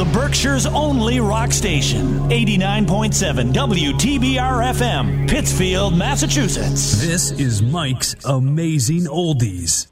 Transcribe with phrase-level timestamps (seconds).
[0.00, 2.20] the Berkshire's only rock station.
[2.30, 7.02] 89.7 WTBR FM, Pittsfield, Massachusetts.
[7.02, 9.88] This is Mike's Amazing Oldies.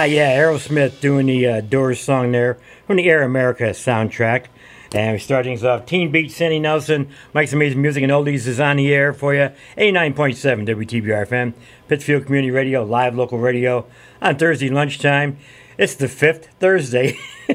[0.00, 2.56] Ah, yeah, Aerosmith doing the uh, Doors song there
[2.86, 4.46] from the Air America soundtrack.
[4.94, 5.84] And we start things off.
[5.84, 9.50] Teen Beat, Sandy Nelson, Mike's Amazing Music and Oldies is on the air for you.
[9.76, 11.52] 89.7 WTBR FM,
[11.86, 13.84] Pittsfield Community Radio, live local radio
[14.22, 15.36] on Thursday lunchtime.
[15.76, 17.18] It's the fifth Thursday,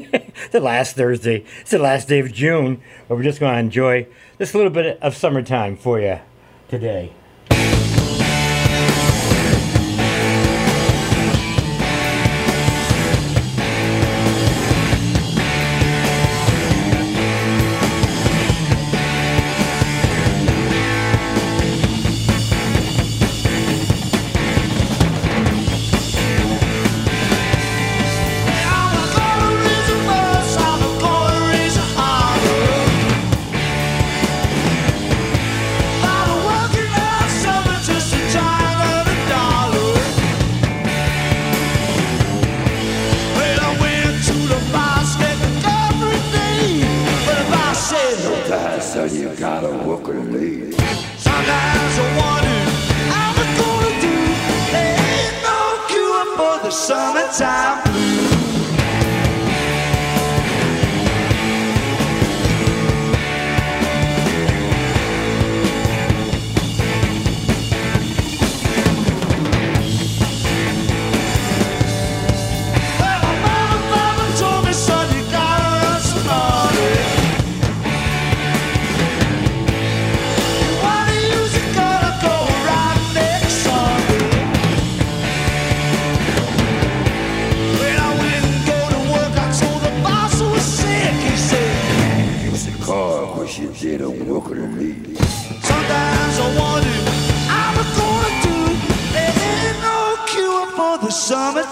[0.52, 1.44] the last Thursday.
[1.62, 4.06] It's the last day of June, but we're just going to enjoy
[4.38, 6.20] this little bit of summertime for you
[6.68, 7.12] today.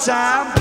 [0.04, 0.53] TBR.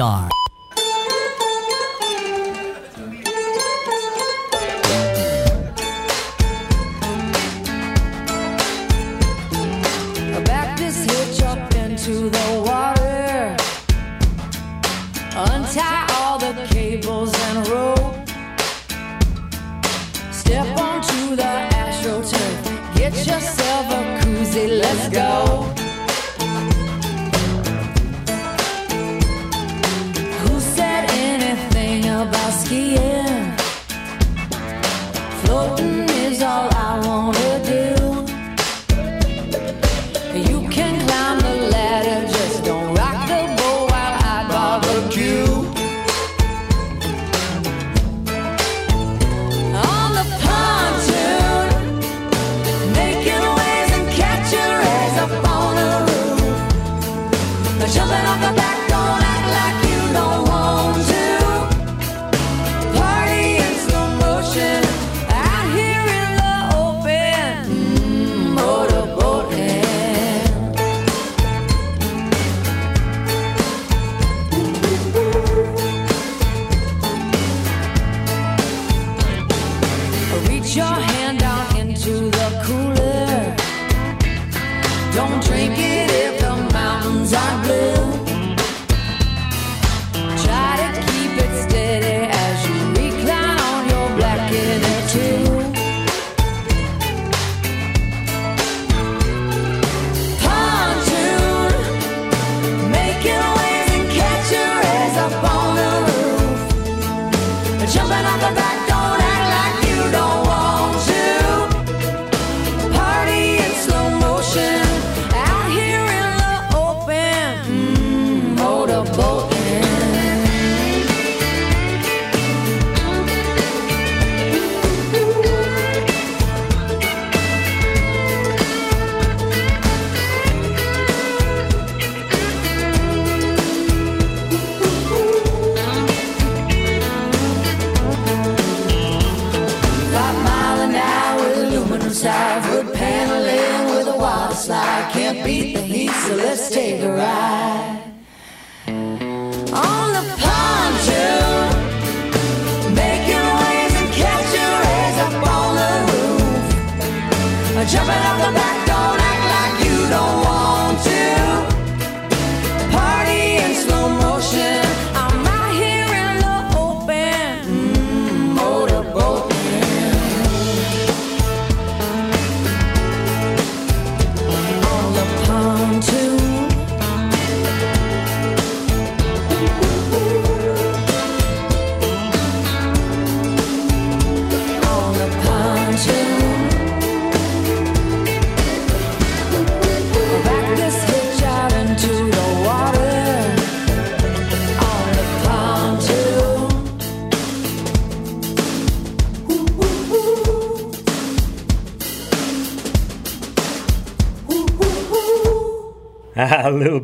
[0.00, 0.39] Up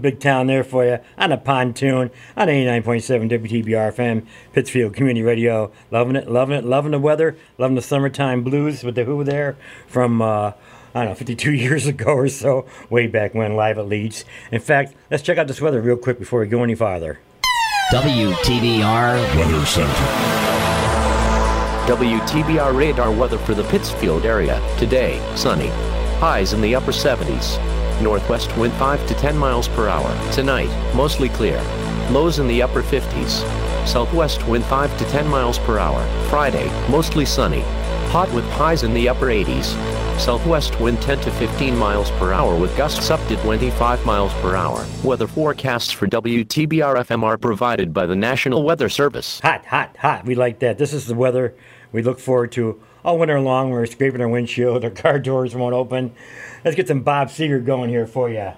[0.07, 5.73] big town there for you on a pontoon on 89.7 WTBR FM, Pittsfield Community Radio.
[5.91, 9.57] Loving it, loving it, loving the weather, loving the summertime blues with the Who there
[9.89, 10.53] from, uh,
[10.95, 14.25] I don't know, 52 years ago or so, way back when, live at Leeds.
[14.53, 17.19] In fact, let's check out this weather real quick before we go any farther.
[17.91, 19.93] WTBR Weather Center.
[21.93, 24.63] WTBR radar weather for the Pittsfield area.
[24.79, 25.69] Today, sunny.
[26.21, 27.76] Highs in the upper 70s.
[28.01, 30.33] Northwest wind 5 to 10 miles per hour.
[30.33, 31.61] Tonight, mostly clear.
[32.11, 33.45] Lows in the upper 50s.
[33.87, 36.05] Southwest wind 5 to 10 miles per hour.
[36.29, 37.63] Friday, mostly sunny.
[38.11, 39.75] Hot with highs in the upper 80s.
[40.19, 44.57] Southwest wind 10 to 15 miles per hour with gusts up to 25 miles per
[44.57, 44.87] hour.
[45.05, 49.41] Weather forecasts for WTBR FM are provided by the National Weather Service.
[49.41, 50.25] Hot, hot, hot.
[50.25, 50.79] We like that.
[50.79, 51.55] This is the weather
[51.93, 53.71] we look forward to all winter long.
[53.71, 56.15] We're scraping our windshield, our car doors won't open.
[56.67, 58.51] Let's get some Bob Seger going here for you.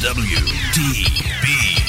[0.00, 1.88] WTBR.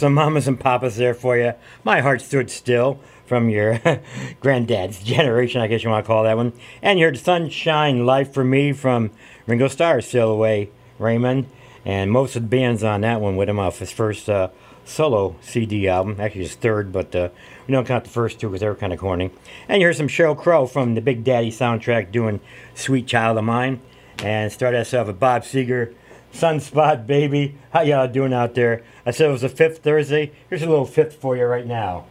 [0.00, 1.52] Some mamas and papas there for you.
[1.84, 3.82] My heart stood still from your
[4.40, 6.54] granddad's generation, I guess you want to call that one.
[6.80, 9.10] And you heard Sunshine Life for Me from
[9.46, 11.48] Ringo Starr, Sail Away, Raymond.
[11.84, 14.48] And most of the bands on that one with him off his first uh,
[14.86, 16.16] solo CD album.
[16.18, 17.28] Actually, his third, but uh,
[17.66, 19.30] we don't count the first two because they were kind of corny.
[19.68, 22.40] And you heard some Sheryl Crow from the Big Daddy soundtrack doing
[22.74, 23.82] Sweet Child of Mine.
[24.20, 25.94] And start us off with Bob Seger,
[26.32, 27.56] Sunspot Baby.
[27.72, 28.82] How y'all doing out there?
[29.04, 30.32] I said it was the fifth Thursday.
[30.48, 32.06] Here's a little fifth for you right now.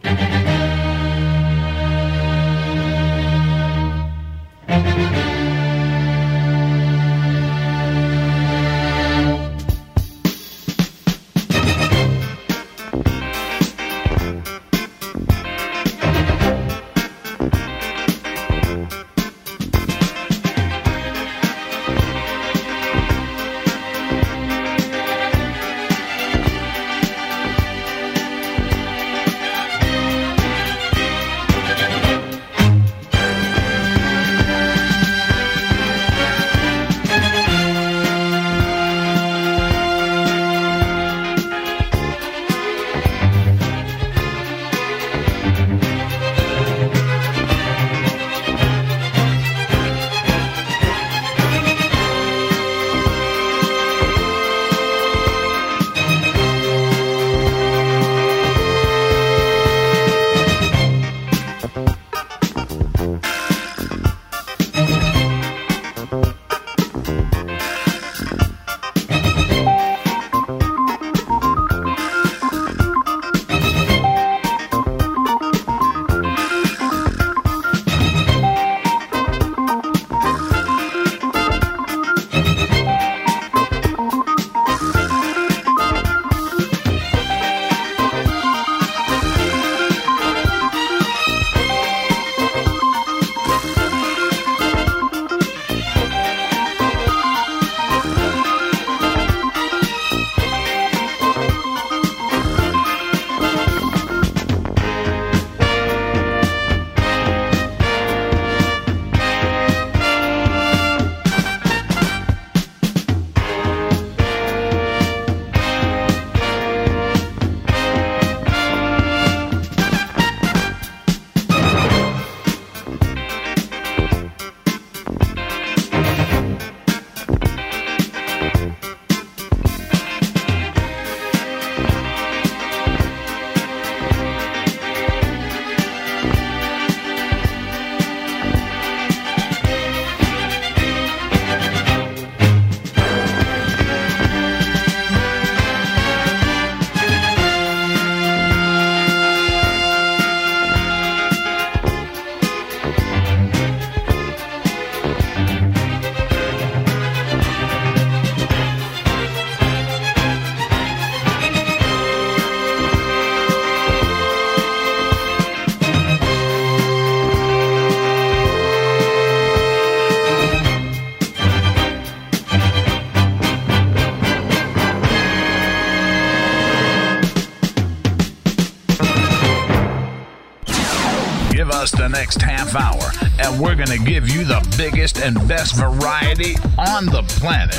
[182.30, 187.06] next half hour, and we're going to give you the biggest and best variety on
[187.06, 187.74] the planet.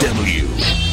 [0.00, 0.86] WTBR.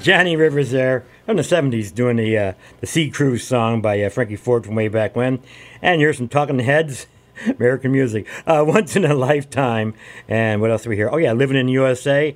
[0.00, 4.08] Johnny Rivers there from the 70s doing the uh, the Sea Cruise song by uh,
[4.08, 5.40] Frankie Ford from way back when.
[5.82, 7.06] And here's some Talking Heads,
[7.58, 8.26] American music.
[8.46, 9.92] Uh, Once in a Lifetime.
[10.26, 11.10] And what else do we hear?
[11.12, 12.34] Oh, yeah, Living in the USA.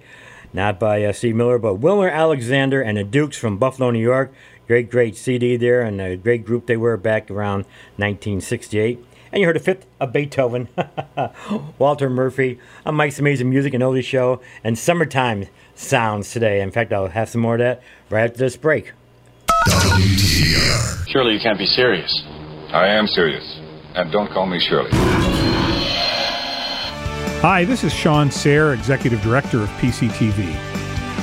[0.53, 4.33] Not by uh, Steve Miller, but Wilmer Alexander and the Dukes from Buffalo, New York.
[4.67, 7.65] Great, great CD there, and a great group they were back around
[7.97, 9.05] 1968.
[9.33, 10.69] And you heard a fifth of Beethoven,
[11.79, 16.61] Walter Murphy, on Mike's Amazing Music and Oldie Show, and Summertime Sounds today.
[16.61, 18.93] In fact, I'll have some more of that right after this break.
[21.09, 22.23] Surely you can't be serious.
[22.73, 23.61] I am serious.
[23.95, 24.91] And don't call me Shirley.
[27.41, 30.55] Hi, this is Sean Sayre, Executive Director of PCTV.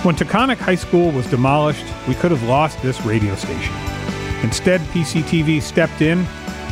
[0.05, 3.75] When Taconic High School was demolished, we could have lost this radio station.
[4.43, 6.25] Instead, PCTV stepped in,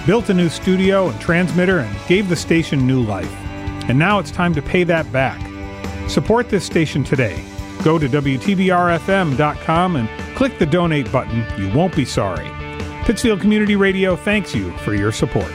[0.06, 3.32] built a new studio and transmitter, and gave the station new life.
[3.90, 5.40] And now it's time to pay that back.
[6.10, 7.44] Support this station today.
[7.84, 11.46] Go to WTBRFM.com and click the donate button.
[11.58, 12.50] You won't be sorry.
[13.06, 15.52] Pittsfield Community Radio thanks you for your support.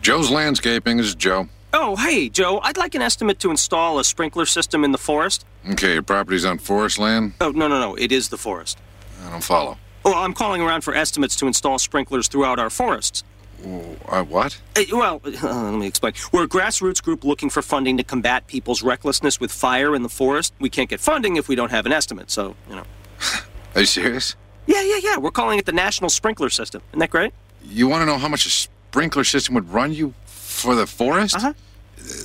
[0.00, 1.48] Joe's Landscaping is Joe.
[1.72, 2.60] Oh, hey, Joe.
[2.62, 5.44] I'd like an estimate to install a sprinkler system in the forest.
[5.68, 7.34] Okay, your property's on forest land?
[7.40, 7.96] Oh, no, no, no.
[7.96, 8.78] It is the forest.
[9.26, 9.76] I don't follow.
[10.06, 13.24] Well, I'm calling around for estimates to install sprinklers throughout our forests.
[14.08, 14.56] Uh, what?
[14.76, 16.12] Uh, well, let me explain.
[16.30, 20.08] We're a grassroots group looking for funding to combat people's recklessness with fire in the
[20.08, 20.54] forest.
[20.60, 22.84] We can't get funding if we don't have an estimate, so, you know.
[23.74, 24.36] Are you serious?
[24.66, 25.18] Yeah, yeah, yeah.
[25.18, 26.82] We're calling it the National Sprinkler System.
[26.90, 27.32] Isn't that great?
[27.64, 31.34] You want to know how much a sprinkler system would run you for the forest?
[31.34, 31.52] Uh-huh.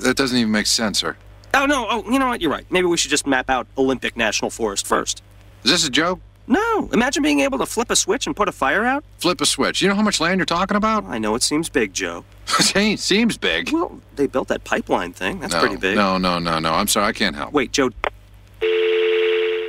[0.04, 1.18] That doesn't even make sense, sir.
[1.56, 1.88] Oh, no.
[1.90, 2.42] Oh, you know what?
[2.42, 2.66] You're right.
[2.70, 5.24] Maybe we should just map out Olympic National Forest first.
[5.64, 6.20] Is this a joke?
[6.52, 6.89] No.
[6.91, 9.06] Imagine being able to flip a switch and put a fire out.
[9.20, 9.82] Flip a switch.
[9.82, 11.06] You know how much land you're talking about?
[11.06, 12.26] I know it seems big, Joe.
[12.76, 13.72] it seems big.
[13.72, 15.39] Well, they built that pipeline thing.
[15.39, 15.95] That's no, pretty big.
[15.95, 16.74] No, no, no, no.
[16.74, 17.08] I'm sorry.
[17.08, 17.54] I can't help.
[17.54, 17.89] Wait, Joe.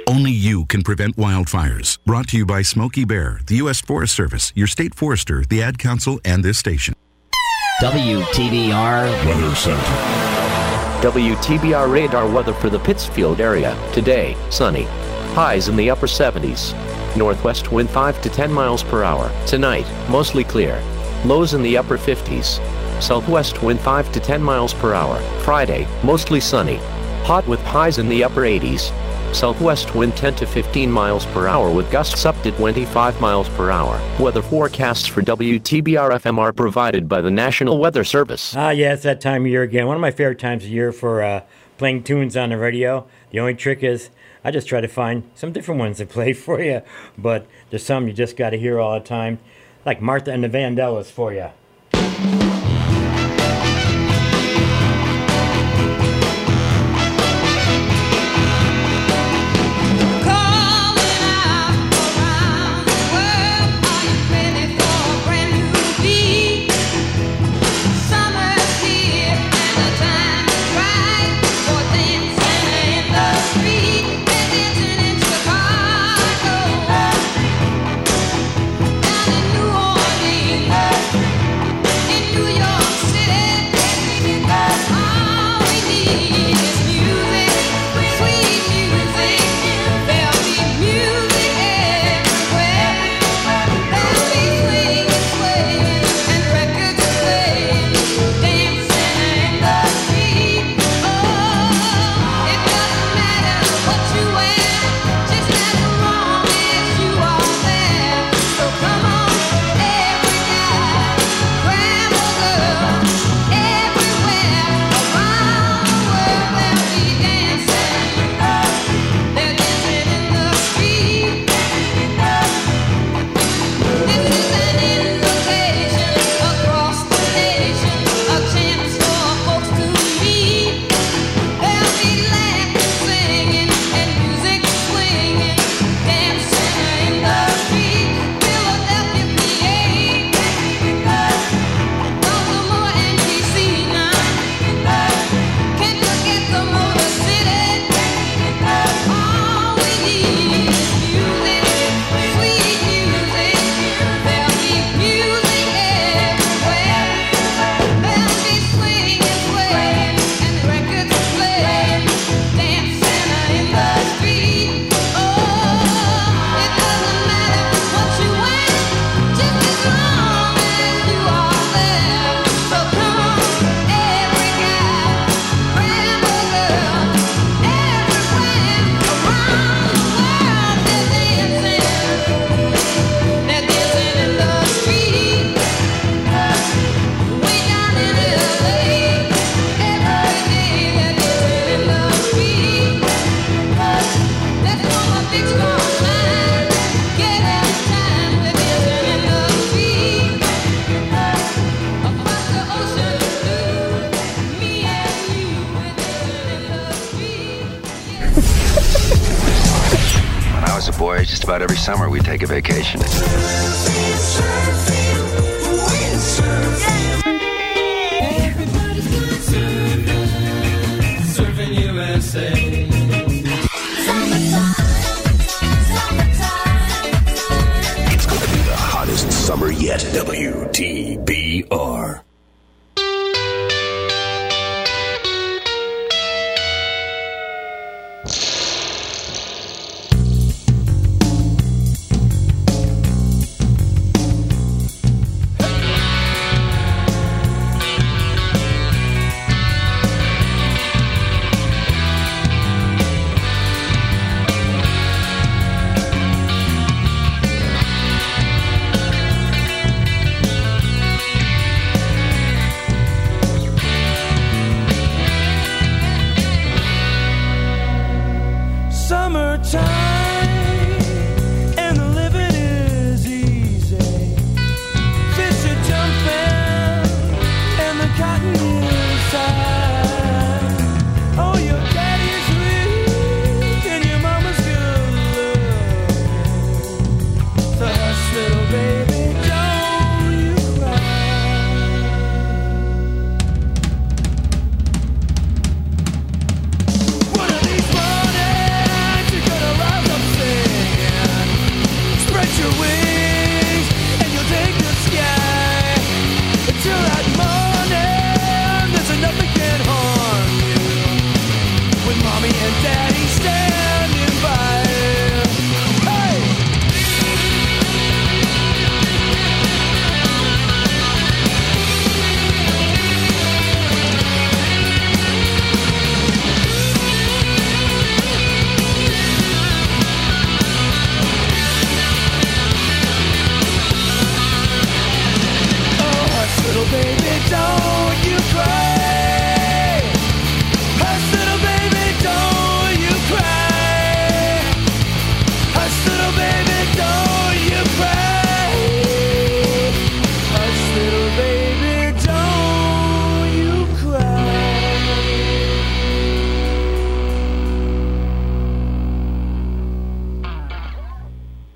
[0.09, 1.99] Only you can prevent wildfires.
[2.05, 3.81] Brought to you by Smokey Bear, the U.S.
[3.81, 6.95] Forest Service, your state forester, the Ad Council, and this station.
[7.81, 10.33] WTBR Weather Center.
[11.03, 13.77] WTBR radar weather for the Pittsfield area.
[13.93, 14.87] Today, sunny.
[15.35, 16.75] Highs in the upper 70s.
[17.17, 19.31] Northwest wind 5 to 10 miles per hour.
[19.47, 20.79] Tonight, mostly clear.
[21.25, 22.61] Lows in the upper 50s.
[23.03, 25.19] Southwest wind 5 to 10 miles per hour.
[25.41, 26.77] Friday, mostly sunny.
[27.25, 28.93] Hot with highs in the upper 80s.
[29.35, 33.71] Southwest wind 10 to 15 miles per hour with gusts up to 25 miles per
[33.71, 33.99] hour.
[34.21, 38.55] Weather forecasts for WTBR FM are provided by the National Weather Service.
[38.55, 39.87] Ah, yeah, it's that time of year again.
[39.87, 41.41] One of my favorite times of year for uh,
[41.79, 43.07] playing tunes on the radio.
[43.31, 44.11] The only trick is
[44.45, 46.83] I just try to find some different ones to play for you,
[47.17, 49.39] but there's some you just got to hear all the time,
[49.85, 51.51] like Martha and the Vandellas for you.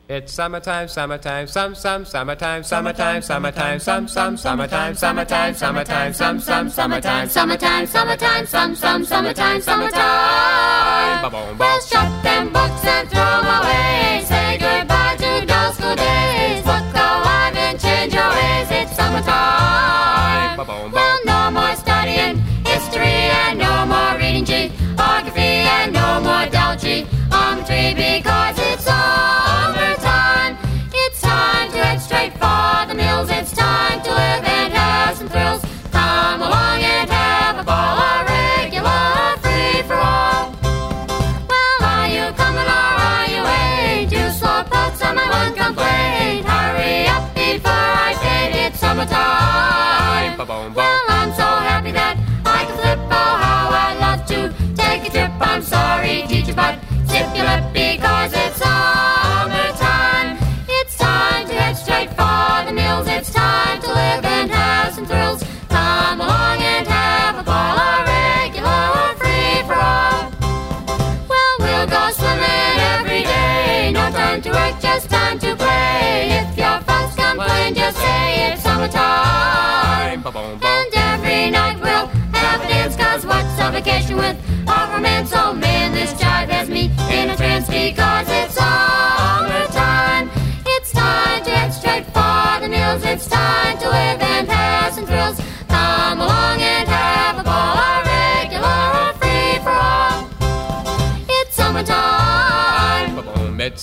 [0.09, 6.71] It's summertime, summertime, some, some, summertime, summertime, summertime, some, some, summertime, summertime, summertime, some, some,
[6.71, 11.33] summertime, summertime, summertime, some, some, summertime, summertime.
[11.59, 14.23] Well, shut them books and throw away.
[14.27, 16.65] Say goodbye to dull school days.
[16.65, 18.69] Look alive and change your ways.
[18.71, 20.57] It's summertime.
[20.93, 26.56] Well, no more studying history and no more reading geography and no more.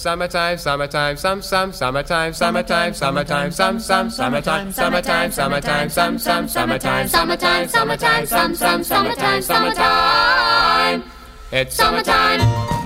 [0.04, 7.08] summertime, summertime, some, some, summertime, summertime, summertime, some, some, summertime, summertime, summertime, some, some, summertime,
[7.08, 11.04] summertime, summertime, some, some, summertime, summertime.
[11.54, 12.82] It's summertime.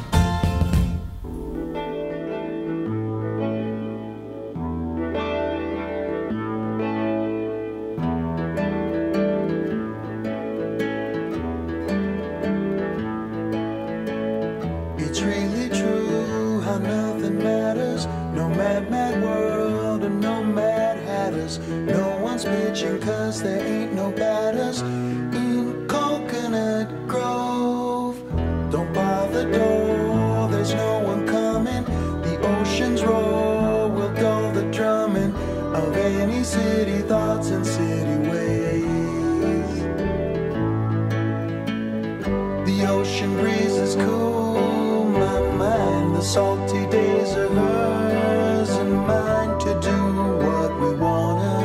[46.28, 50.00] Salty days are hers and mine to do
[50.44, 51.56] what we wanna.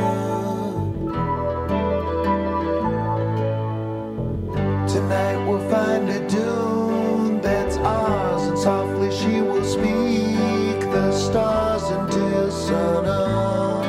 [4.87, 12.49] Tonight we'll find a dune that's ours, and softly she will speak the stars until
[12.49, 13.83] sunup.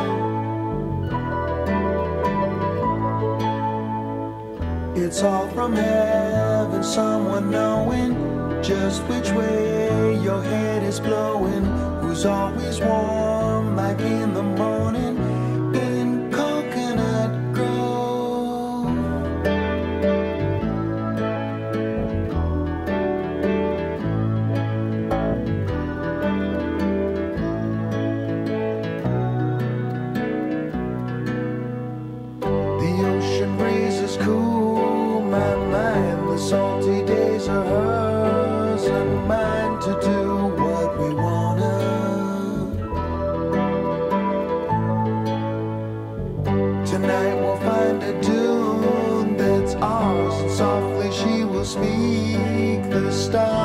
[4.97, 8.24] It's all from heaven, someone knowing
[8.65, 11.65] just which way your head is blowing.
[12.01, 14.33] Who's always warm, like in
[51.75, 53.64] speak the stars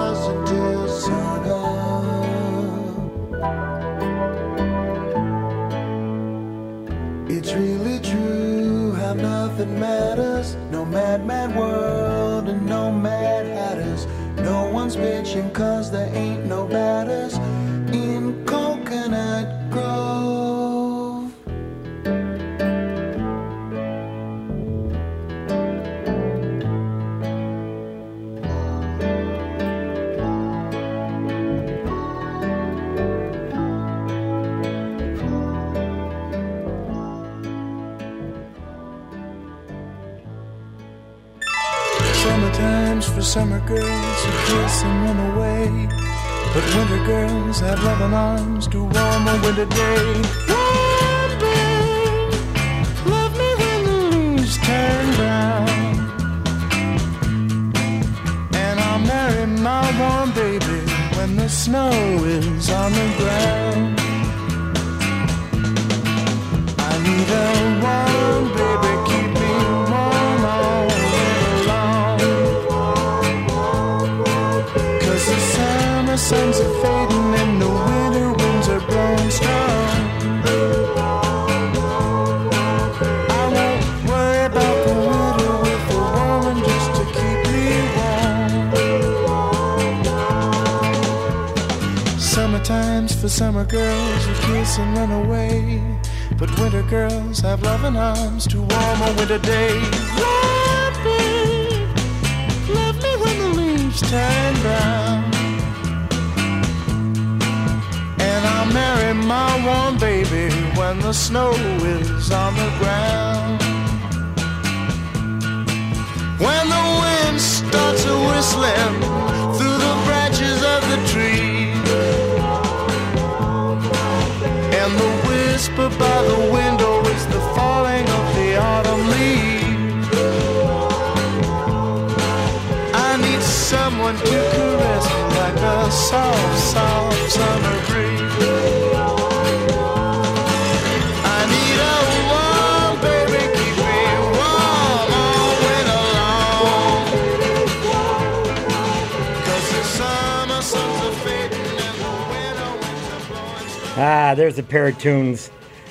[154.59, 155.49] a pair of tunes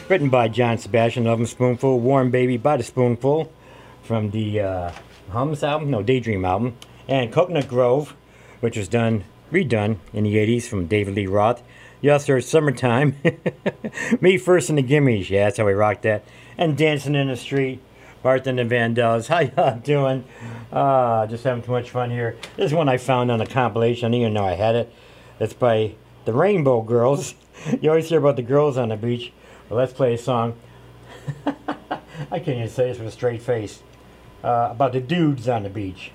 [0.09, 3.51] written by John Sebastian, Lovin' Spoonful, Warm Baby by the Spoonful
[4.03, 4.93] from the uh,
[5.31, 6.77] Hums album, no, Daydream album,
[7.09, 8.14] and Coconut Grove,
[8.61, 11.62] which was done, redone in the 80s from David Lee Roth.
[12.07, 13.16] Also heard Summertime,
[14.21, 16.25] Me First in the Gimmies, yeah, that's how we rocked that,
[16.59, 17.81] and Dancing in the Street,
[18.23, 19.29] Barton and the Vandellas.
[19.29, 20.25] How y'all doing?
[20.73, 22.37] Ah, just having too much fun here.
[22.57, 24.93] This is one I found on a compilation, I didn't even know I had it.
[25.41, 25.95] It's by
[26.27, 27.35] the Rainbow Girls.
[27.81, 29.33] You always hear about the girls on the beach.
[29.69, 30.57] Well, let's play a song.
[31.47, 33.83] I can't even say this with a straight face.
[34.43, 36.13] Uh, about the dudes on the beach.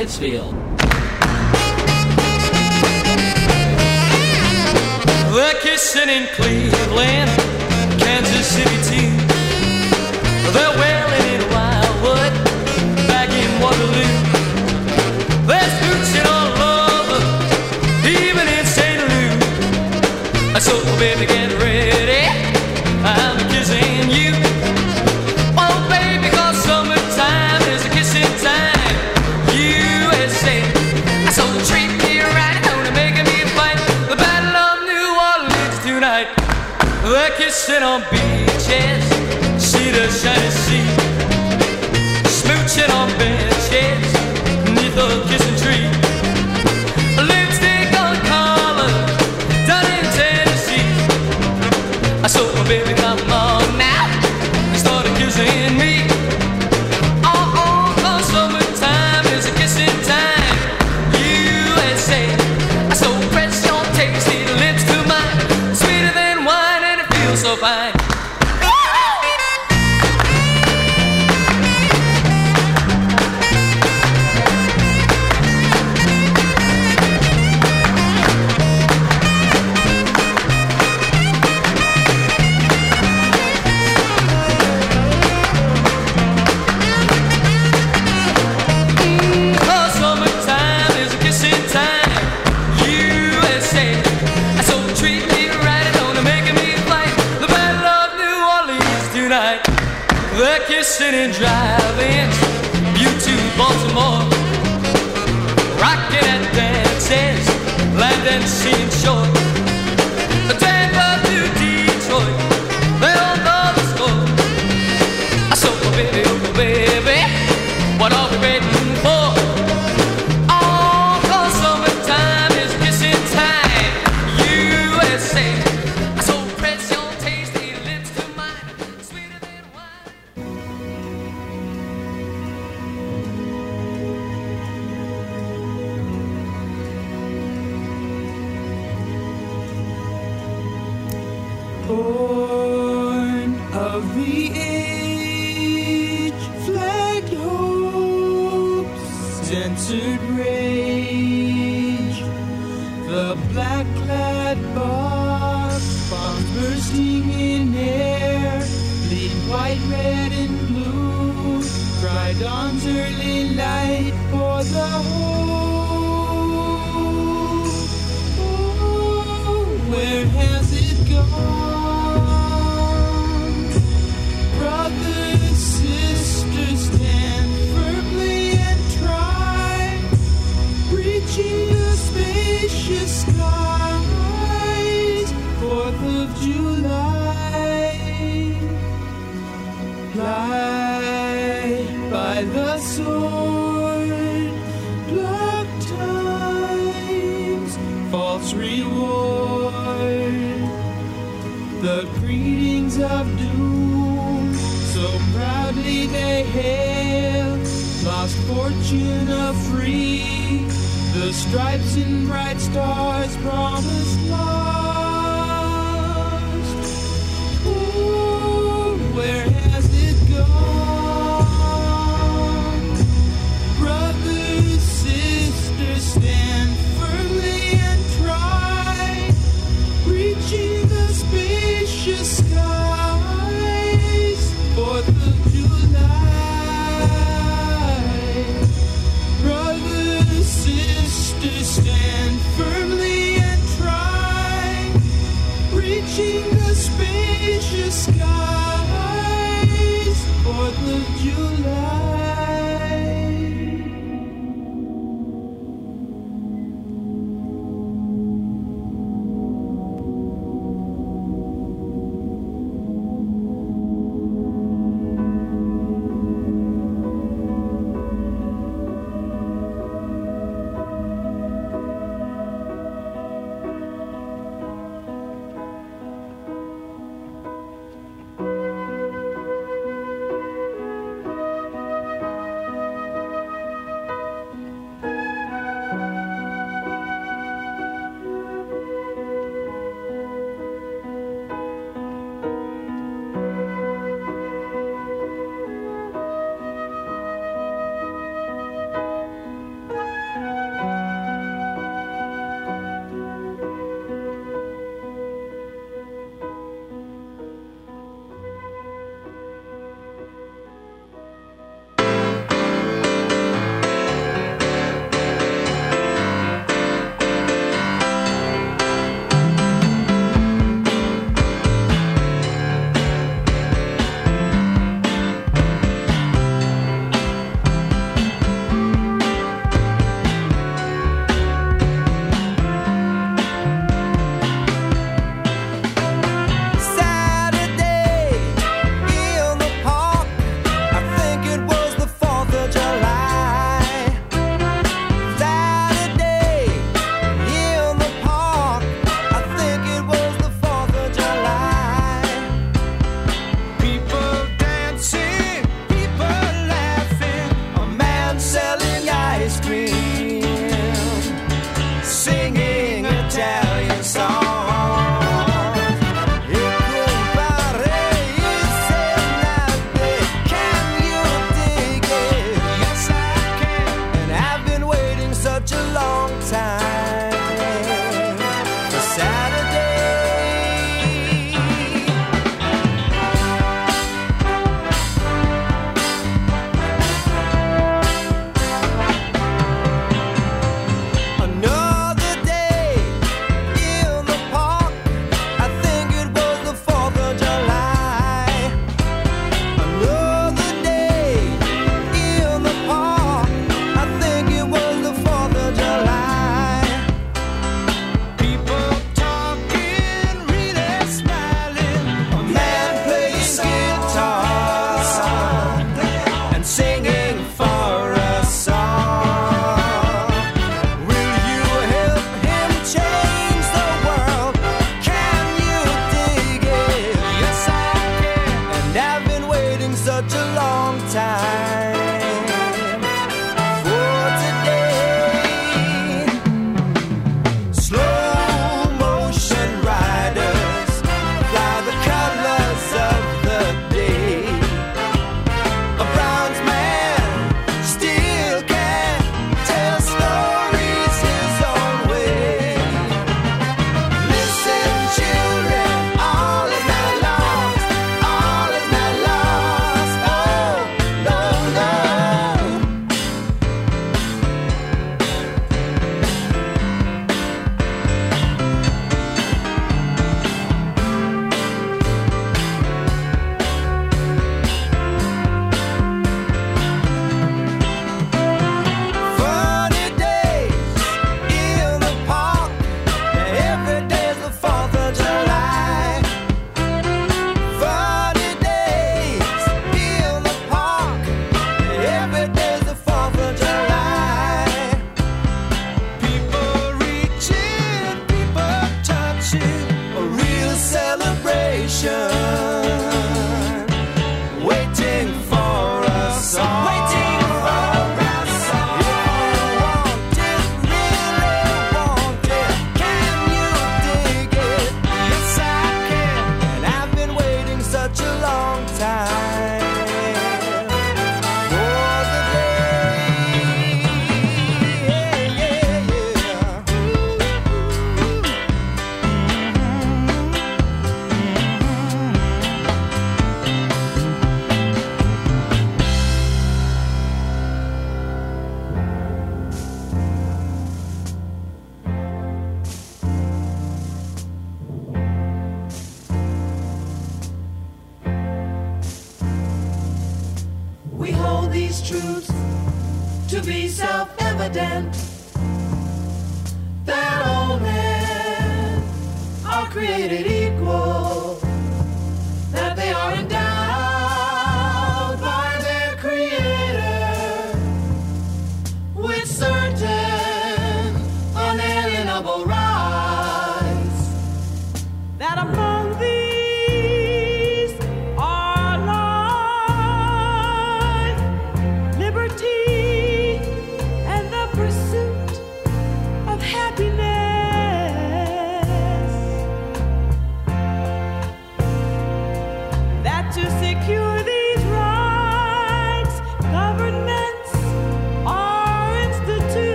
[0.00, 0.49] Pittsfield.
[37.98, 38.29] Kissing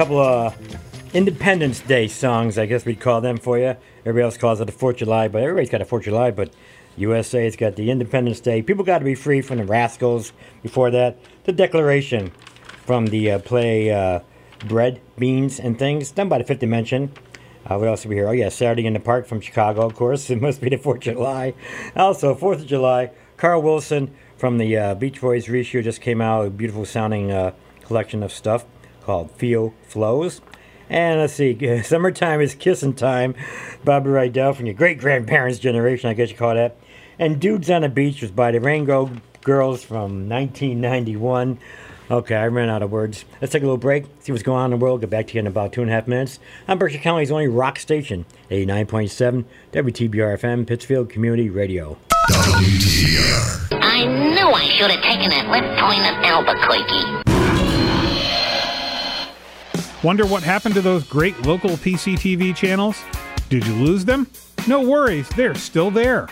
[0.00, 0.56] couple of
[1.12, 3.76] Independence Day songs, I guess we'd call them for you.
[4.06, 6.30] Everybody else calls it the 4th of July, but everybody's got a 4th of July,
[6.30, 6.54] but
[6.96, 8.62] USA's got the Independence Day.
[8.62, 10.32] People got to be free from the rascals.
[10.62, 12.32] Before that, the Declaration
[12.86, 14.20] from the uh, play uh,
[14.66, 17.12] Bread, Beans, and Things, done by the Fifth Dimension.
[17.66, 18.28] Uh, what else do we hear?
[18.28, 20.30] Oh, yeah, Saturday in the Park from Chicago, of course.
[20.30, 21.52] It must be the 4th of July.
[21.94, 26.46] Also, 4th of July, Carl Wilson from the uh, Beach Boys reissue just came out.
[26.46, 27.52] A beautiful sounding uh,
[27.82, 28.64] collection of stuff
[29.02, 30.40] called Feel Flows.
[30.88, 33.34] And let's see, Summertime is Kissing Time,
[33.84, 36.76] Bobby Rydell from your great grandparents' generation, I guess you call that.
[37.18, 39.10] And Dudes on the Beach was by the Rango
[39.42, 41.58] Girls from 1991.
[42.10, 43.24] Okay, I ran out of words.
[43.40, 45.00] Let's take a little break, see what's going on in the world.
[45.00, 46.40] Get back to you in about two and a half minutes.
[46.66, 51.96] I'm Berkshire County's only rock station, 89.7 WTBR FM, Pittsfield Community Radio.
[52.32, 57.29] I knew I should have taken that left turn at Albuquerque.
[60.02, 63.02] Wonder what happened to those great local PCTV channels?
[63.50, 64.26] Did you lose them?
[64.66, 66.26] No worries, they're still there.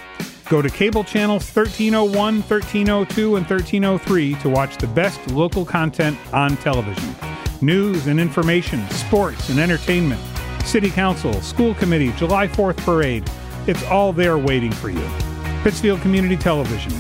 [0.49, 6.57] Go to cable channels 1301, 1302, and 1303 to watch the best local content on
[6.57, 7.15] television.
[7.61, 10.21] News and information, sports and entertainment,
[10.65, 13.31] city council, school committee, July 4th parade.
[13.67, 15.07] It's all there waiting for you.
[15.63, 16.93] Pittsfield Community Television.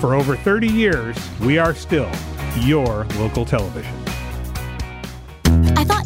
[0.00, 2.10] For over 30 years, we are still
[2.56, 3.94] your local television.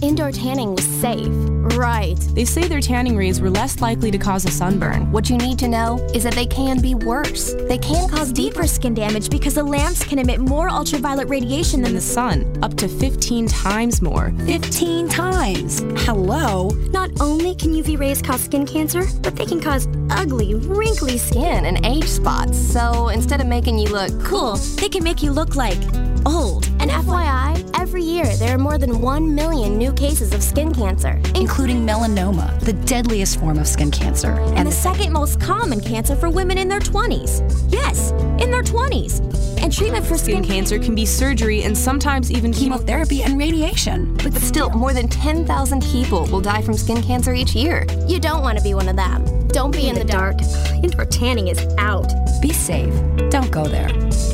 [0.02, 1.28] Indoor tanning was safe.
[1.76, 2.16] Right.
[2.34, 5.12] They say their tanning rays were less likely to cause a sunburn.
[5.12, 7.52] What you need to know is that they can be worse.
[7.68, 11.92] They can cause deeper skin damage because the lamps can emit more ultraviolet radiation than
[11.92, 14.32] the sun, up to 15 times more.
[14.46, 15.80] 15 times.
[16.04, 16.68] Hello.
[16.92, 21.66] Not only can UV rays cause skin cancer, but they can cause ugly, wrinkly skin
[21.66, 22.58] and age spots.
[22.58, 25.78] So instead of making you look cool, they can make you look like
[26.26, 26.66] old.
[26.80, 31.20] And FYI, every year there are more than 1 million new cases of skin cancer,
[31.34, 34.32] including melanoma, the deadliest form of skin cancer.
[34.56, 37.42] and the second most common cancer for women in their 20s.
[37.70, 38.10] Yes,
[38.42, 39.20] in their 20s.
[39.62, 44.14] And treatment for Skin cancer can be surgery and sometimes even chemotherapy and radiation.
[44.14, 47.86] But still, more than 10,000 people will die from skin cancer each year.
[48.06, 49.24] You don't want to be one of them.
[49.48, 50.36] Don't be in the dark.
[50.82, 52.10] Indoor tanning is out.
[52.40, 52.94] Be safe.
[53.30, 53.88] Don't go there.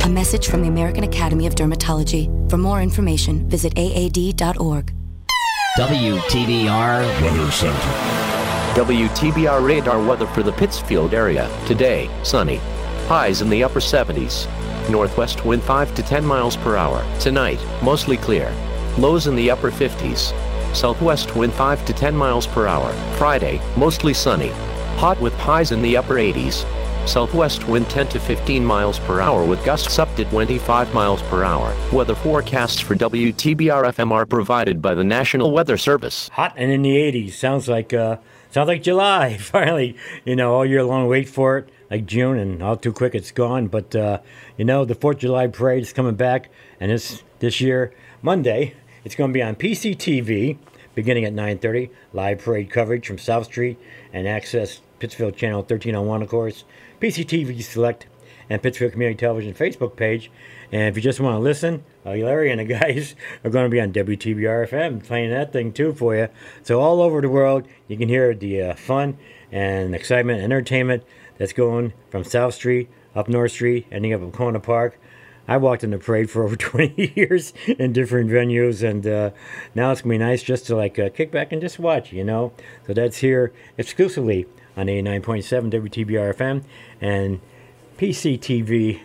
[0.04, 2.28] A message from the American Academy of Dermatology.
[2.50, 4.92] For more information, visit aad.org.
[5.76, 7.76] WTBR Weather Center.
[8.80, 11.50] WTBR radar weather for the Pittsfield area.
[11.66, 12.56] Today, sunny.
[13.08, 14.48] Highs in the upper 70s.
[14.88, 17.04] Northwest wind 5 to 10 miles per hour.
[17.20, 18.50] Tonight, mostly clear.
[18.96, 20.32] Lows in the upper 50s.
[20.74, 22.90] Southwest wind 5 to 10 miles per hour.
[23.18, 24.52] Friday, mostly sunny.
[24.96, 26.64] Hot with highs in the upper 80s.
[27.06, 31.44] Southwest wind 10 to 15 miles per hour with gusts up to 25 miles per
[31.44, 31.74] hour.
[31.92, 36.28] Weather forecasts for WTBR FM are provided by the National Weather Service.
[36.30, 37.32] Hot and in the 80s.
[37.32, 38.16] Sounds like uh,
[38.50, 39.36] sounds like July.
[39.38, 43.14] Finally, you know, all year long, wait for it, like June, and all too quick
[43.14, 43.68] it's gone.
[43.68, 44.18] But uh,
[44.56, 46.50] you know, the Fourth of July parade is coming back,
[46.80, 48.74] and this this year Monday
[49.04, 50.58] it's going to be on PCTV
[50.96, 51.90] beginning at 9:30.
[52.12, 53.78] Live parade coverage from South Street
[54.12, 56.64] and access Pittsfield Channel 1301, of course.
[57.00, 58.06] PCTV Select
[58.48, 60.30] and Pittsfield Community Television Facebook page.
[60.72, 63.14] And if you just want to listen, uh, Larry and the guys
[63.44, 66.28] are going to be on WTBR FM playing that thing too for you.
[66.62, 69.18] So all over the world, you can hear the uh, fun
[69.52, 71.04] and excitement and entertainment
[71.38, 74.98] that's going from South Street up North Street, ending up at Wahconah Park.
[75.48, 79.30] I walked in the parade for over 20 years in different venues, and uh,
[79.74, 82.24] now it's gonna be nice just to like uh, kick back and just watch, you
[82.24, 82.52] know.
[82.86, 84.46] So that's here exclusively
[84.76, 86.64] on 89.7 WTBR FM
[87.00, 87.40] and
[87.98, 89.00] PCTV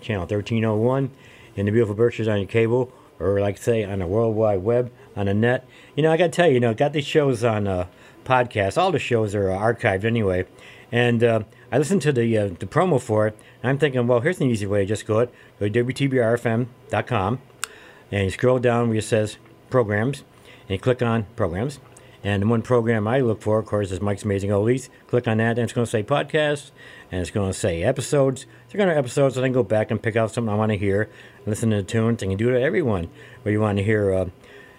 [0.00, 1.10] channel 1301
[1.56, 4.62] in the beautiful Berkshires on your cable, or like I say on the World Wide
[4.62, 5.66] Web on the net.
[5.96, 7.86] You know, I gotta tell you, you know, got these shows on uh,
[8.24, 8.78] podcast.
[8.78, 10.46] All the shows are uh, archived anyway,
[10.92, 13.38] and uh, I listened to the uh, the promo for it.
[13.62, 14.86] And I'm thinking, well, here's an easy way.
[14.86, 15.34] Just go it.
[15.58, 17.38] Go to WTBRFM.com,
[18.12, 19.38] and you scroll down where it says
[19.70, 20.20] programs,
[20.62, 21.80] and you click on programs.
[22.24, 24.88] And the one program I look for, of course, is Mike's Amazing Oldies.
[25.06, 26.72] Click on that, and it's going to say podcasts,
[27.10, 28.46] and it's going to say episodes.
[28.70, 31.08] So to episodes, and then go back and pick out something I want to hear,
[31.46, 33.08] listen to the tunes, and you do it to everyone.
[33.42, 34.24] Where you want to hear, uh,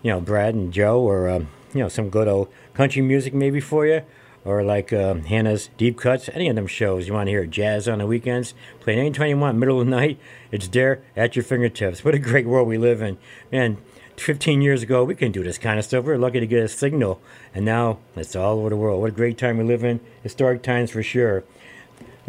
[0.03, 1.39] you know, Brad and Joe, or uh,
[1.73, 4.03] you know, some good old country music maybe for you,
[4.45, 6.29] or like uh, Hannah's Deep Cuts.
[6.33, 9.37] Any of them shows you want to hear jazz on the weekends, playing anytime you
[9.37, 10.19] want, middle of the night.
[10.51, 12.03] It's there at your fingertips.
[12.03, 13.17] What a great world we live in,
[13.51, 13.77] man.
[14.17, 16.03] 15 years ago, we couldn't do this kind of stuff.
[16.03, 17.21] We are lucky to get a signal,
[17.55, 19.01] and now it's all over the world.
[19.01, 20.01] What a great time we live in.
[20.23, 21.45] Historic times for sure.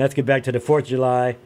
[0.00, 1.36] Let's get back to the 4th of July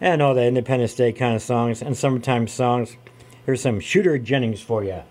[0.00, 2.96] and all the Independence Day kind of songs and summertime songs.
[3.44, 5.02] Here's some Shooter Jennings for you.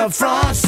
[0.00, 0.59] of France.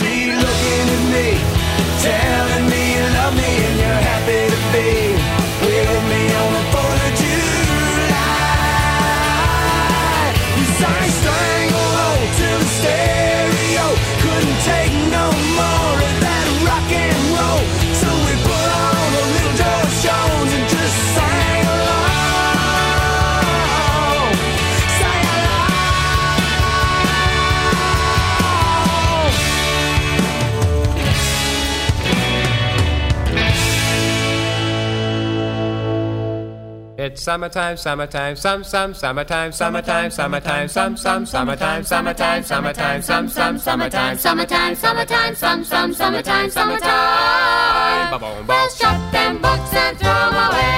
[37.22, 44.18] summertime, summertime, some, some, summertime, summertime, summertime, some, some, summertime, summertime, summertime, some, some, summertime,
[44.18, 48.20] summertime, summertime, some, some, summertime, summertime.
[48.48, 50.71] Well, shut them books and throw away.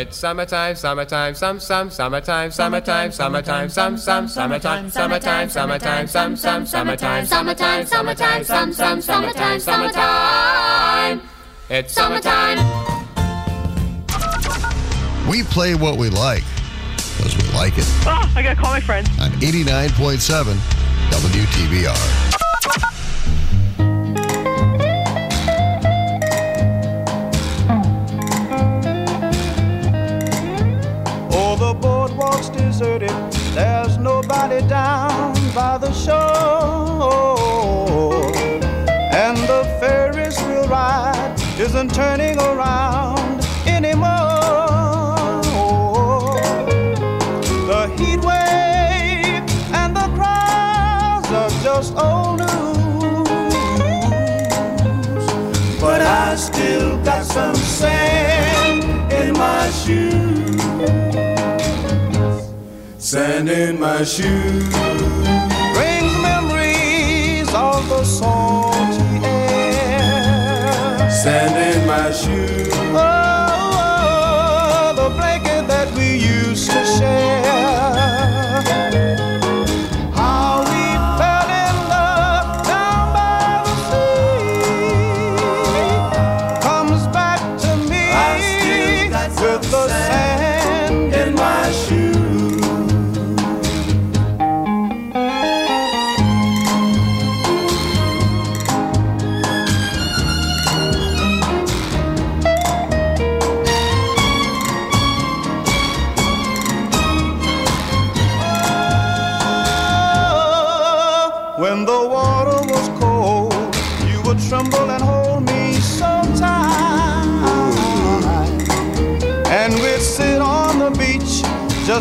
[0.00, 6.66] It's summertime, summertime, some, some, summertime, summertime, summertime, some, some, summertime, summertime, summertime, some, some,
[6.66, 11.20] summertime, summertime, summertime, some, some, summertime, summertime.
[11.68, 12.58] It's summertime.
[15.28, 16.44] We play what we like
[17.16, 17.84] because we like it.
[18.06, 20.54] Oh, I gotta call my friends On 89.7
[21.10, 22.47] WTBR.
[32.78, 33.10] Deserted.
[33.54, 36.14] There's nobody down by the shore.
[39.12, 44.06] And the Ferris wheel ride isn't turning around anymore.
[47.66, 49.42] The heat wave
[49.74, 53.28] and the crowds are just old news.
[55.80, 61.07] But I still got some sand in my shoes.
[63.10, 64.68] Sand in my shoes
[65.72, 71.10] brings memories of the salty air.
[71.10, 72.68] Sand in my shoes.
[72.92, 73.47] Oh,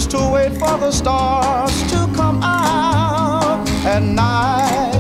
[0.10, 4.92] to wait for the stars to come out at night.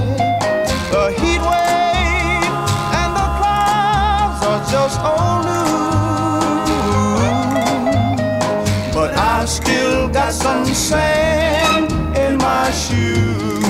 [0.91, 2.43] The heat wave
[2.99, 5.67] and the clouds are just old news.
[8.93, 13.63] But I still got some sand in my shoes.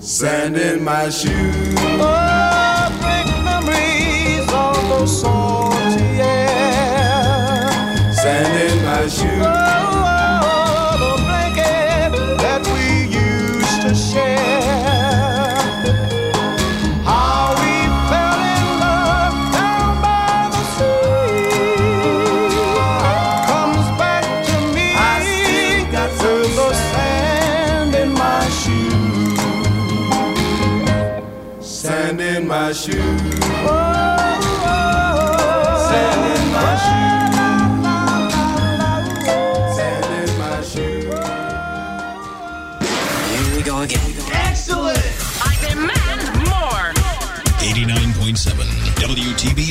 [0.00, 1.76] Sand in my shoes.
[2.00, 6.52] Oh, bring memories of the salty air.
[8.12, 8.73] Sand in
[9.04, 9.73] my shoes.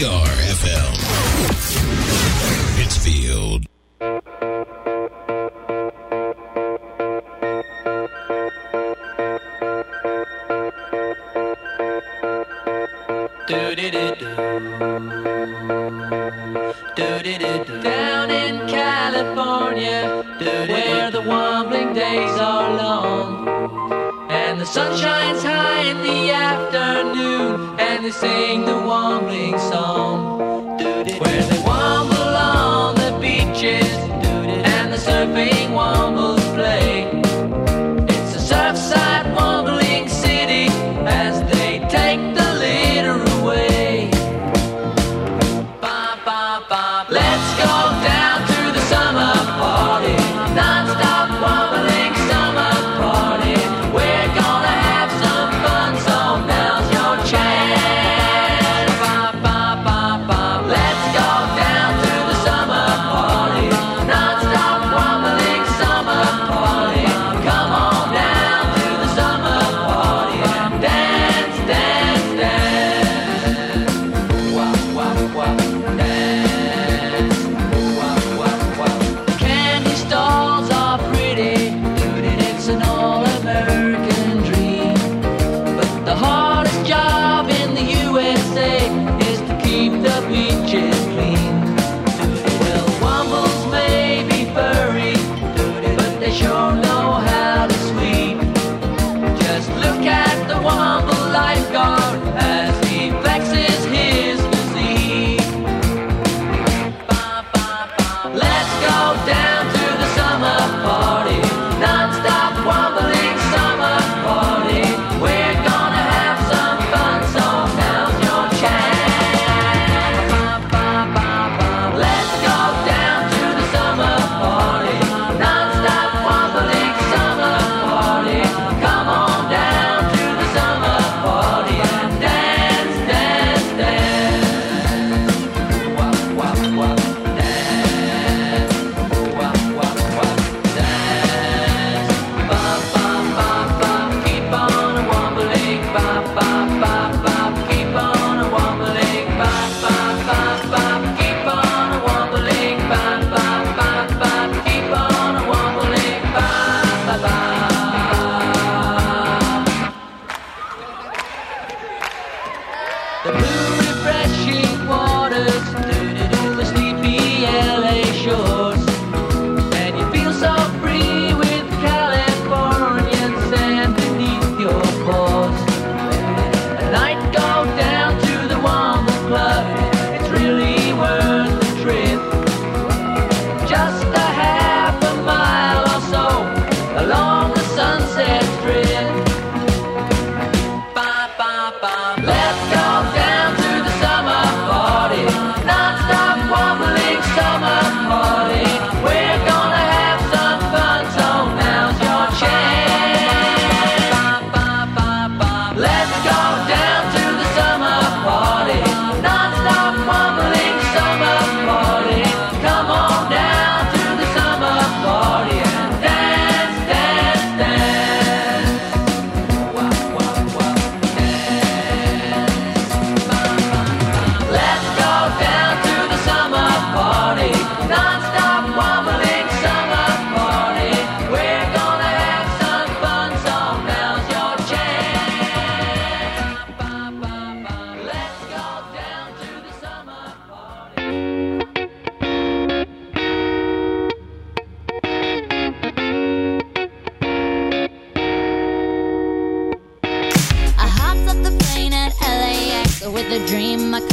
[0.06, 0.94] FM.
[2.76, 3.66] Pittsfield.
[17.82, 20.24] Down in California,
[20.68, 23.48] where the wambling days are long,
[24.30, 30.40] and the sun shines high in the afternoon, and they sing the Wombling song.
[31.20, 31.53] Where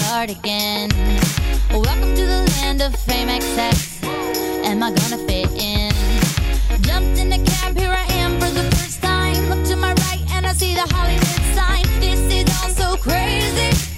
[0.01, 0.89] start again.
[1.71, 4.03] Welcome to the land of fame excess.
[4.65, 5.93] Am I gonna fit in?
[6.83, 9.37] Jumped in the cab, here I am for the first time.
[9.51, 11.85] Look to my right and I see the Hollywood sign.
[12.01, 13.90] This is all so crazy.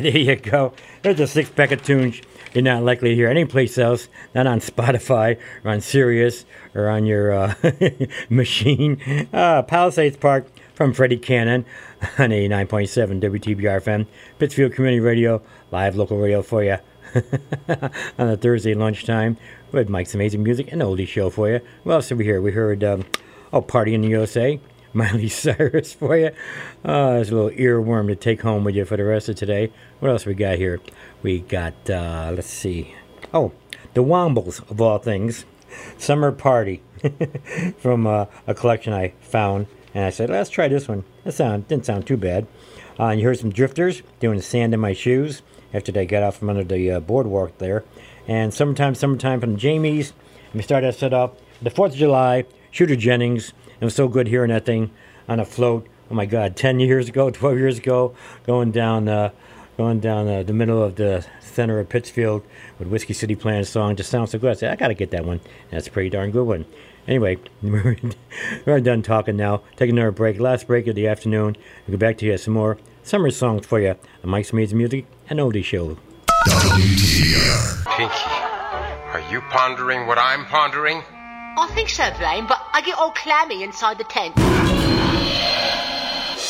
[0.00, 0.72] Yeah, there you go.
[1.02, 2.20] There's a six pack of tunes
[2.52, 6.44] you're not likely to hear anyplace else, not on Spotify or on Sirius
[6.74, 7.54] or on your uh,
[8.28, 9.00] machine.
[9.32, 11.64] Uh, Palisades Park from Freddie Cannon
[12.18, 14.06] on 89.7 WTBR FM,
[14.38, 16.78] Pittsfield Community Radio, live local radio for you
[17.14, 19.36] on a Thursday lunchtime
[19.72, 21.60] with Mike's Amazing Music and oldie show for you.
[21.82, 22.40] What else did we hear?
[22.40, 23.04] We heard, um,
[23.52, 24.60] oh, Party in the USA,
[24.94, 26.30] Miley Cyrus for you.
[26.84, 29.72] Uh, there's a little earworm to take home with you for the rest of today.
[30.00, 30.80] What else we got here?
[31.22, 32.94] We got, uh, let's see.
[33.32, 33.52] Oh,
[33.94, 35.44] the Wombles, of all things.
[35.96, 36.82] Summer Party
[37.78, 39.68] from uh, a collection I found.
[39.94, 41.04] And I said, let's try this one.
[41.22, 42.48] That sound, didn't sound too bad.
[42.98, 45.42] Uh, and you heard some drifters doing the sand in my shoes
[45.72, 47.84] after they got out from under the uh, boardwalk there.
[48.26, 50.12] And summertime, summertime from Jamies.
[50.46, 51.38] And we started that set up.
[51.62, 53.52] The 4th of July, Shooter Jennings.
[53.80, 54.90] It was so good hearing that thing
[55.28, 55.86] on a float.
[56.10, 58.14] Oh my God, 10 years ago, 12 years ago,
[58.46, 59.30] going down, uh,
[59.76, 62.42] going down uh, the middle of the center of Pittsfield
[62.78, 63.96] with Whiskey City playing a song.
[63.96, 64.50] Just sounds so good.
[64.50, 65.40] I said, I got to get that one.
[65.70, 66.66] That's a pretty darn good one.
[67.08, 69.62] Anyway, we're done talking now.
[69.76, 70.38] Taking another break.
[70.38, 71.56] Last break of the afternoon.
[71.86, 75.06] We'll get back to you some more summer songs for you on Mike's Amazing Music
[75.28, 75.96] and Oldie Show.
[77.96, 78.30] Pinky,
[79.10, 81.02] are you pondering what I'm pondering?
[81.58, 84.34] I think so, Brain, but I get all clammy inside the tent.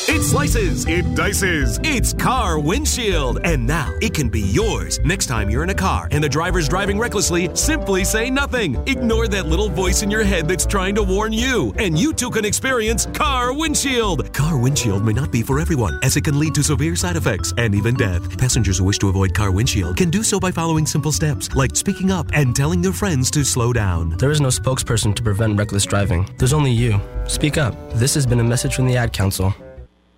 [0.07, 3.39] It slices, it dices, it's car windshield.
[3.43, 4.99] And now it can be yours.
[5.05, 8.75] Next time you're in a car and the driver's driving recklessly, simply say nothing.
[8.87, 11.73] Ignore that little voice in your head that's trying to warn you.
[11.77, 14.33] And you too can experience car windshield.
[14.33, 17.53] Car windshield may not be for everyone, as it can lead to severe side effects
[17.57, 18.37] and even death.
[18.37, 21.75] Passengers who wish to avoid car windshield can do so by following simple steps, like
[21.75, 24.17] speaking up and telling their friends to slow down.
[24.17, 26.27] There is no spokesperson to prevent reckless driving.
[26.37, 26.99] There's only you.
[27.27, 27.75] Speak up.
[27.93, 29.53] This has been a message from the Ad Council.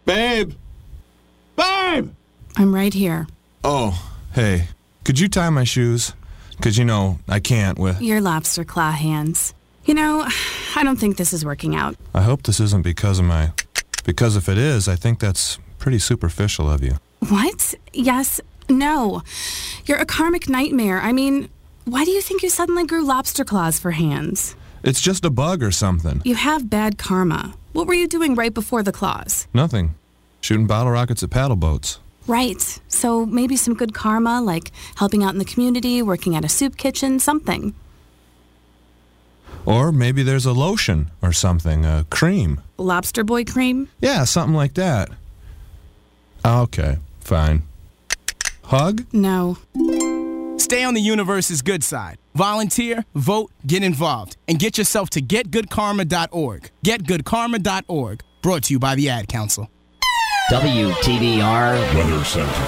[0.06, 0.54] Babe!
[1.56, 2.10] Babe!
[2.58, 3.28] I'm right here.
[3.64, 4.68] Oh, hey.
[5.06, 6.14] Could you tie my shoes?
[6.52, 8.02] Because, you know, I can't with.
[8.02, 9.54] Your lobster claw hands.
[9.86, 10.26] You know,
[10.76, 11.96] I don't think this is working out.
[12.14, 13.52] I hope this isn't because of my.
[14.04, 16.98] Because if it is, I think that's pretty superficial of you.
[17.30, 17.74] What?
[17.94, 18.42] Yes.
[18.70, 19.22] No.
[19.86, 21.00] You're a karmic nightmare.
[21.00, 21.50] I mean,
[21.86, 24.56] why do you think you suddenly grew lobster claws for hands?
[24.84, 26.22] It's just a bug or something.
[26.26, 27.54] You have bad karma.
[27.72, 29.48] What were you doing right before the claws?
[29.54, 29.96] Nothing.
[30.42, 32.00] Shooting bottle rockets at paddle boats.
[32.28, 32.62] Right.
[32.90, 36.76] So maybe some good karma, like helping out in the community, working at a soup
[36.76, 37.74] kitchen, something.
[39.66, 42.60] Or maybe there's a lotion or something, a cream.
[42.78, 43.88] Lobster boy cream?
[44.02, 45.10] Yeah, something like that.
[46.46, 47.64] Okay, fine.
[48.64, 49.06] Hug?
[49.14, 49.58] No.
[50.64, 52.18] Stay on the universe's good side.
[52.36, 56.72] Volunteer, vote, get involved, and get yourself to getgoodkarma.org.
[56.86, 58.22] Getgoodkarma.org.
[58.42, 59.70] Brought to you by the Ad Council.
[60.50, 62.66] WTBR Weather Center.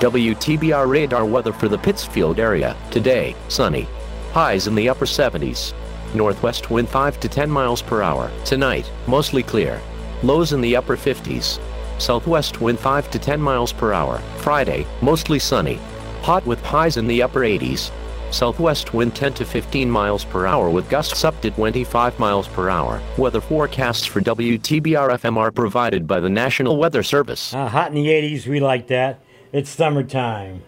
[0.00, 2.74] WTBR radar weather for the Pittsfield area.
[2.90, 3.86] Today, sunny.
[4.32, 5.74] Highs in the upper 70s.
[6.14, 8.32] Northwest wind 5 to 10 miles per hour.
[8.46, 9.78] Tonight, mostly clear.
[10.22, 11.60] Lows in the upper 50s.
[12.00, 14.20] Southwest wind 5 to 10 miles per hour.
[14.38, 15.78] Friday, mostly sunny.
[16.26, 17.92] Hot with highs in the upper 80s.
[18.32, 22.68] Southwest wind 10 to 15 miles per hour with gusts up to 25 miles per
[22.68, 23.00] hour.
[23.16, 27.54] Weather forecasts for WTBR FM are provided by the National Weather Service.
[27.54, 29.20] Uh, hot in the 80s, we like that.
[29.52, 30.64] It's summertime.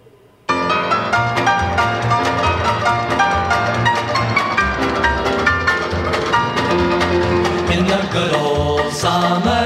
[7.68, 9.57] In the good old summertime,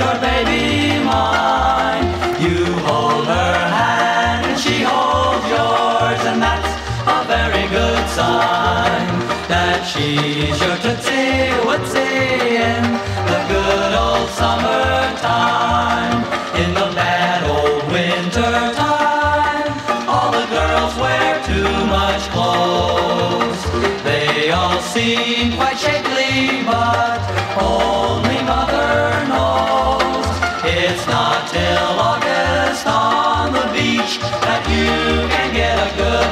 [0.00, 2.06] your baby mine.
[2.44, 6.72] You hold her hand and she holds yours, and that's
[7.16, 9.08] a very good sign
[9.52, 12.40] that she's your tootsie wootsie
[12.72, 12.82] in
[13.30, 15.59] the good old summertime.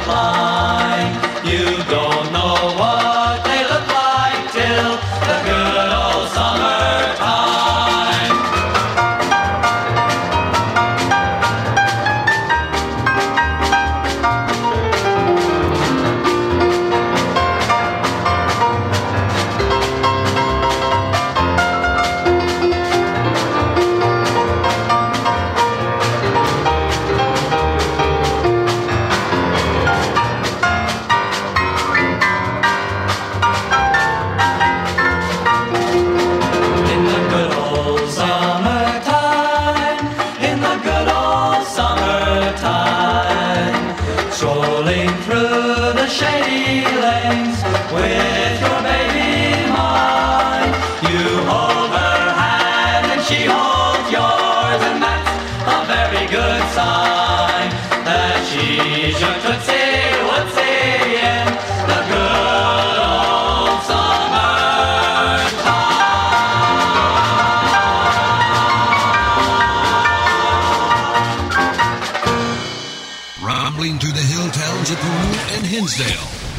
[0.06, 0.57] A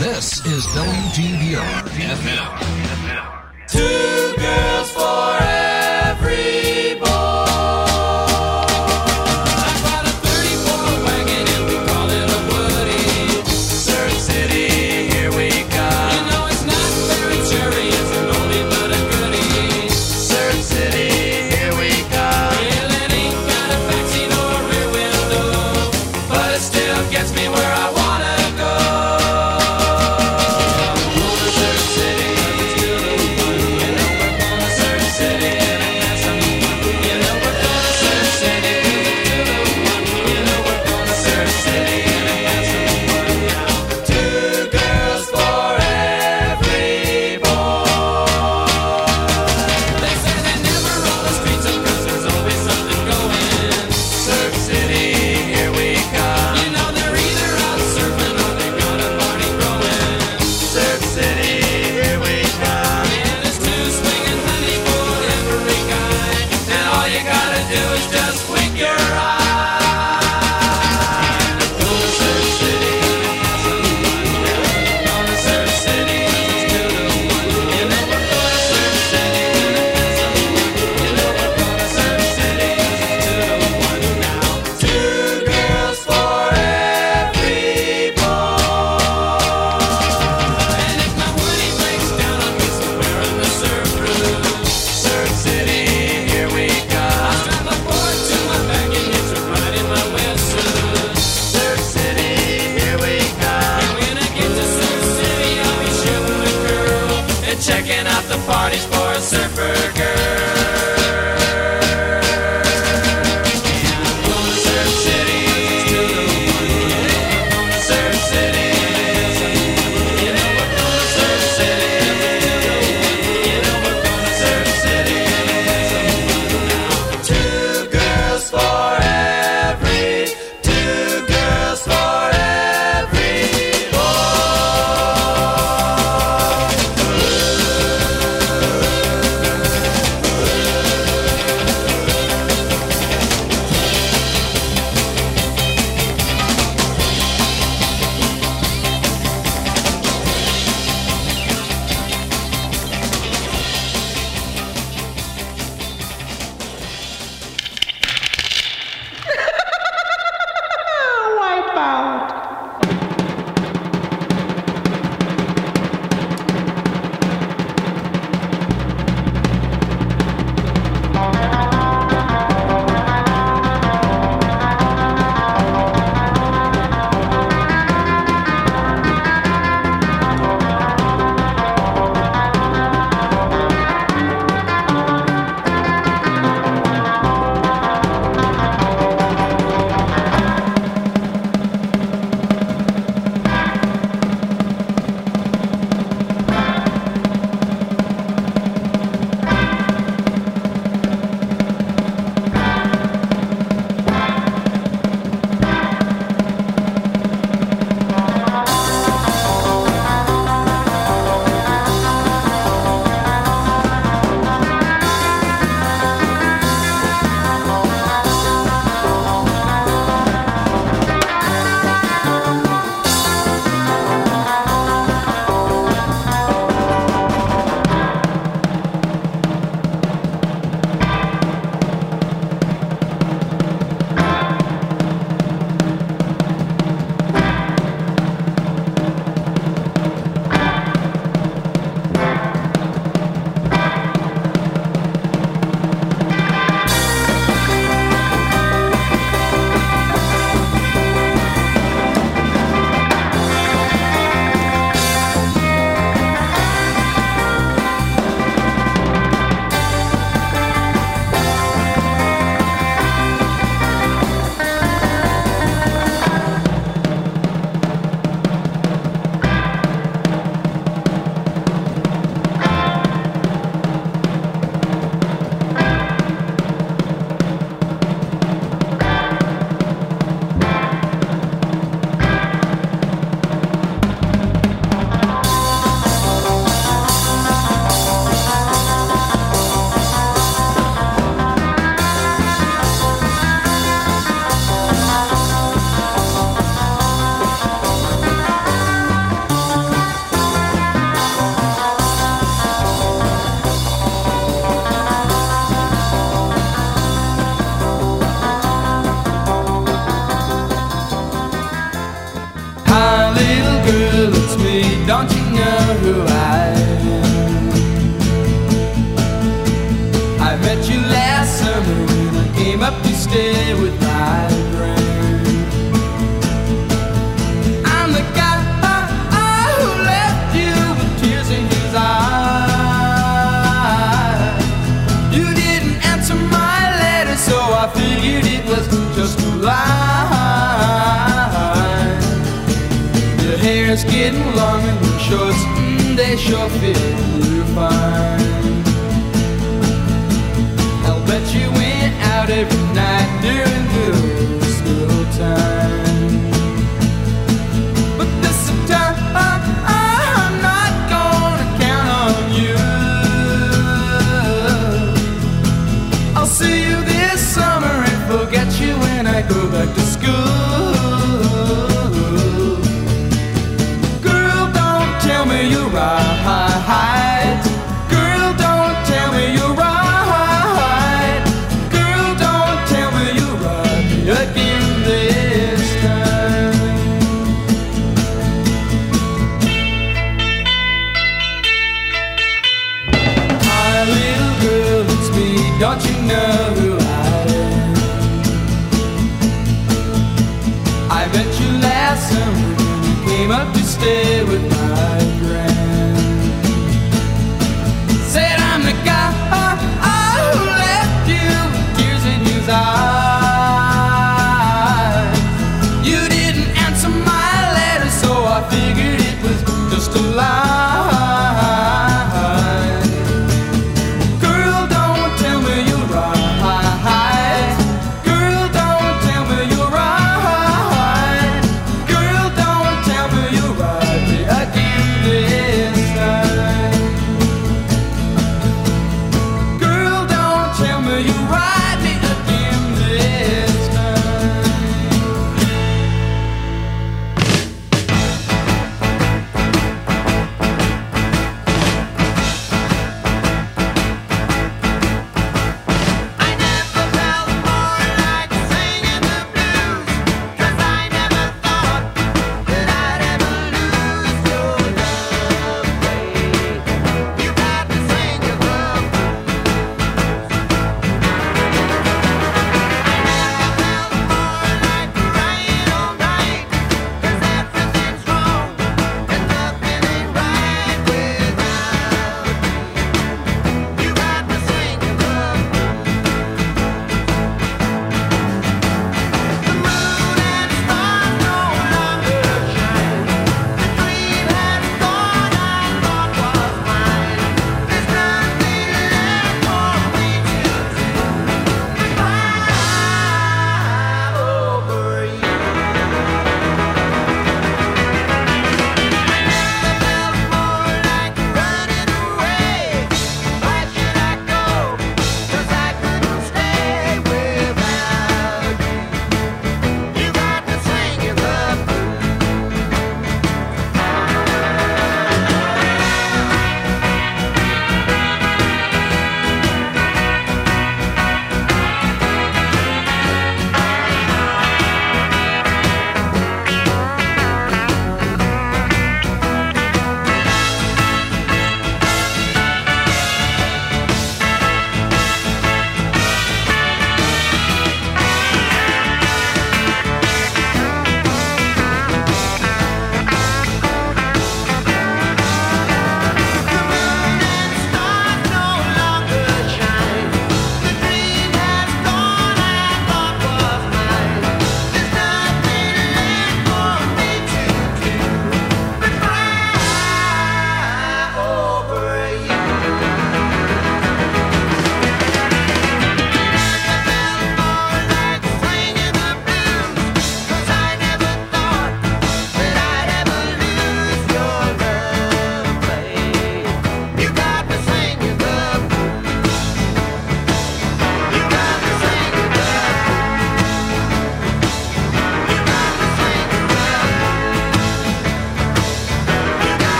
[0.00, 2.69] This is WTBR FM.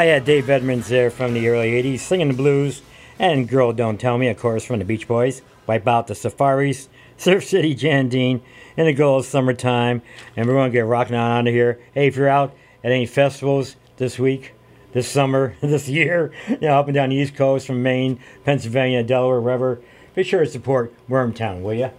[0.00, 2.80] I had Dave Edmunds there from the early 80s singing the blues,
[3.18, 6.88] and Girl Don't Tell Me, of course, from the Beach Boys, Wipe Out the Surfaris,
[7.18, 8.42] Surf City Jan and Dean,
[8.78, 10.00] and the goal of summertime.
[10.34, 11.82] And we're going to get rocking on out of here.
[11.92, 14.54] Hey, if you're out at any festivals this week,
[14.94, 19.02] this summer, this year, you know, up and down the East Coast from Maine, Pennsylvania,
[19.02, 19.82] Delaware, wherever,
[20.14, 21.90] be sure to support Wormtown, will you?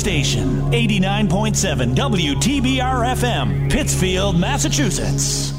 [0.00, 0.62] Station.
[0.72, 5.49] 89.7 WTBR FM, Pittsfield, Massachusetts.